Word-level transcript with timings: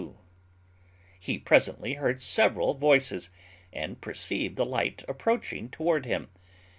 _He 1.19 1.37
presently 1.37 1.93
heard 1.93 2.19
several 2.19 2.73
voices, 2.73 3.29
and 3.71 4.01
perceived 4.01 4.55
the 4.55 4.65
light 4.65 5.05
approaching 5.07 5.69
toward 5.69 6.07
him. 6.07 6.29